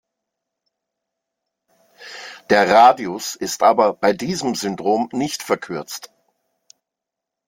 [2.49, 6.11] Der Radius ist aber bei diesem Syndrom nicht verkürzt.